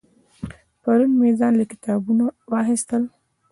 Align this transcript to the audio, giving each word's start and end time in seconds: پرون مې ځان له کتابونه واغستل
پرون 0.81 1.11
مې 1.19 1.29
ځان 1.39 1.53
له 1.59 1.65
کتابونه 1.71 2.23
واغستل 2.51 3.03